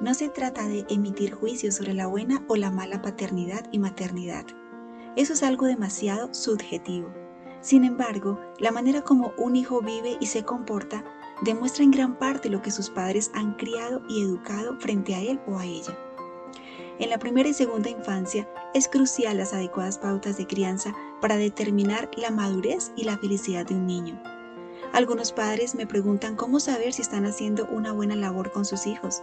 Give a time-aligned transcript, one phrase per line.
[0.00, 4.46] No se trata de emitir juicios sobre la buena o la mala paternidad y maternidad.
[5.16, 7.12] Eso es algo demasiado subjetivo.
[7.60, 11.04] Sin embargo, la manera como un hijo vive y se comporta
[11.42, 15.38] demuestra en gran parte lo que sus padres han criado y educado frente a él
[15.46, 15.98] o a ella.
[16.98, 22.10] En la primera y segunda infancia es crucial las adecuadas pautas de crianza para determinar
[22.16, 24.22] la madurez y la felicidad de un niño.
[24.92, 29.22] Algunos padres me preguntan cómo saber si están haciendo una buena labor con sus hijos.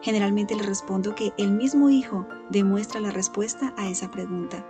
[0.00, 4.64] Generalmente les respondo que el mismo hijo demuestra la respuesta a esa pregunta.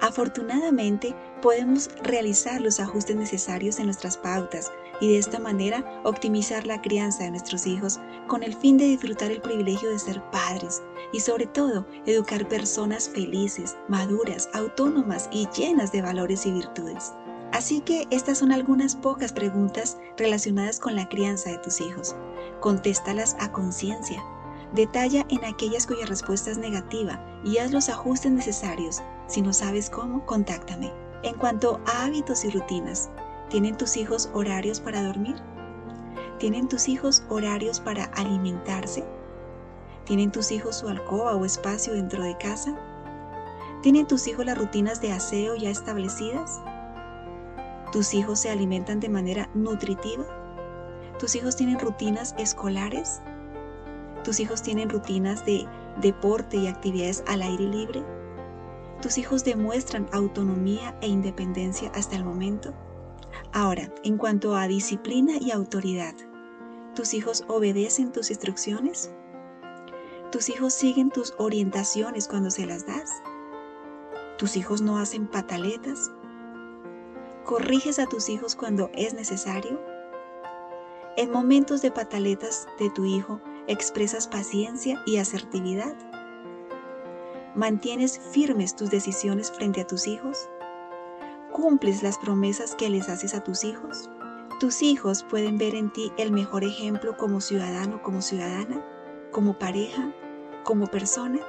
[0.00, 6.82] Afortunadamente, podemos realizar los ajustes necesarios en nuestras pautas y de esta manera optimizar la
[6.82, 11.20] crianza de nuestros hijos con el fin de disfrutar el privilegio de ser padres y
[11.20, 17.12] sobre todo educar personas felices, maduras, autónomas y llenas de valores y virtudes.
[17.52, 22.16] Así que estas son algunas pocas preguntas relacionadas con la crianza de tus hijos.
[22.60, 24.22] Contéstalas a conciencia.
[24.74, 29.02] Detalla en aquellas cuya respuesta es negativa y haz los ajustes necesarios.
[29.26, 30.90] Si no sabes cómo, contáctame.
[31.22, 33.10] En cuanto a hábitos y rutinas,
[33.50, 35.36] ¿tienen tus hijos horarios para dormir?
[36.38, 39.04] ¿Tienen tus hijos horarios para alimentarse?
[40.04, 42.74] ¿Tienen tus hijos su alcoba o espacio dentro de casa?
[43.82, 46.60] ¿Tienen tus hijos las rutinas de aseo ya establecidas?
[47.92, 50.24] ¿Tus hijos se alimentan de manera nutritiva?
[51.18, 53.20] ¿Tus hijos tienen rutinas escolares?
[54.24, 55.66] ¿Tus hijos tienen rutinas de
[56.00, 58.04] deporte y actividades al aire libre?
[59.00, 62.72] ¿Tus hijos demuestran autonomía e independencia hasta el momento?
[63.52, 66.14] Ahora, en cuanto a disciplina y autoridad,
[66.94, 69.12] ¿tus hijos obedecen tus instrucciones?
[70.30, 73.10] ¿Tus hijos siguen tus orientaciones cuando se las das?
[74.38, 76.12] ¿Tus hijos no hacen pataletas?
[77.44, 79.80] ¿Corriges a tus hijos cuando es necesario?
[81.16, 85.94] En momentos de pataletas de tu hijo, ¿expresas paciencia y asertividad?
[87.54, 90.48] ¿Mantienes firmes tus decisiones frente a tus hijos?
[91.52, 94.10] ¿Cumples las promesas que les haces a tus hijos?
[94.58, 98.84] ¿Tus hijos pueden ver en ti el mejor ejemplo como ciudadano, como ciudadana,
[99.30, 100.12] como pareja,
[100.64, 101.40] como persona?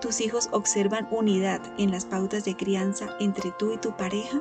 [0.00, 4.40] ¿Tus hijos observan unidad en las pautas de crianza entre tú y tu pareja?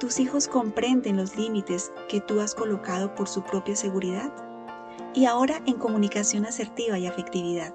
[0.00, 4.47] ¿Tus hijos comprenden los límites que tú has colocado por su propia seguridad?
[5.14, 7.74] Y ahora en comunicación asertiva y afectividad.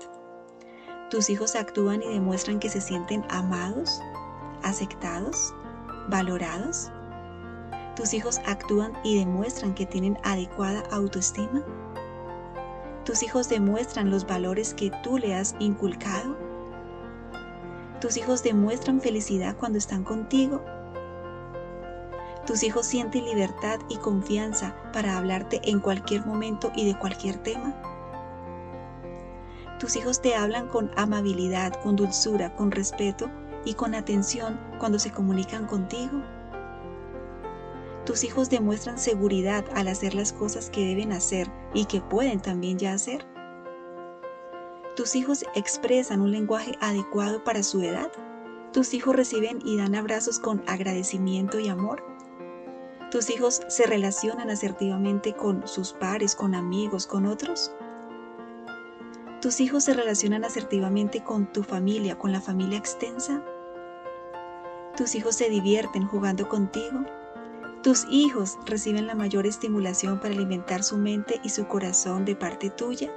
[1.10, 4.02] ¿Tus hijos actúan y demuestran que se sienten amados,
[4.64, 5.54] aceptados,
[6.10, 6.92] valorados?
[7.96, 11.64] ¿Tus hijos actúan y demuestran que tienen adecuada autoestima?
[13.06, 16.36] ¿Tus hijos demuestran los valores que tú le has inculcado?
[18.02, 20.64] ¿Tus hijos demuestran felicidad cuando están contigo?
[22.46, 27.74] ¿Tus hijos sienten libertad y confianza para hablarte en cualquier momento y de cualquier tema?
[29.80, 33.30] ¿Tus hijos te hablan con amabilidad, con dulzura, con respeto
[33.64, 36.22] y con atención cuando se comunican contigo?
[38.06, 42.78] Tus hijos demuestran seguridad al hacer las cosas que deben hacer y que pueden también
[42.78, 43.26] ya hacer.
[44.98, 48.12] Tus hijos expresan un lenguaje adecuado para su edad.
[48.74, 52.13] Tus hijos reciben y dan abrazos con agradecimiento y amor.
[53.14, 57.72] Tus hijos se relacionan asertivamente con sus pares, con amigos, con otros.
[59.40, 63.46] Tus hijos se relacionan asertivamente con tu familia, con la familia extensa.
[64.98, 67.06] Tus hijos se divierten jugando contigo.
[67.84, 72.72] Tus hijos reciben la mayor estimulación para alimentar su mente y su corazón de parte
[72.72, 73.14] tuya.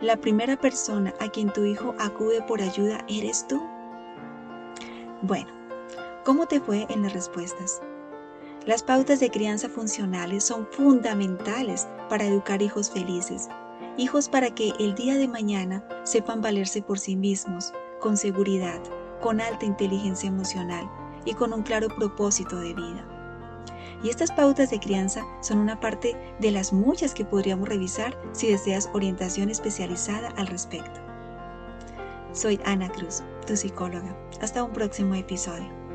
[0.00, 3.60] La primera persona a quien tu hijo acude por ayuda eres tú.
[5.22, 5.50] Bueno,
[6.24, 7.82] ¿cómo te fue en las respuestas?
[8.68, 13.48] Las pautas de crianza funcionales son fundamentales para educar hijos felices,
[13.96, 18.78] hijos para que el día de mañana sepan valerse por sí mismos, con seguridad,
[19.22, 20.86] con alta inteligencia emocional
[21.24, 23.08] y con un claro propósito de vida.
[24.02, 28.48] Y estas pautas de crianza son una parte de las muchas que podríamos revisar si
[28.48, 31.00] deseas orientación especializada al respecto.
[32.34, 34.14] Soy Ana Cruz, tu psicóloga.
[34.42, 35.87] Hasta un próximo episodio.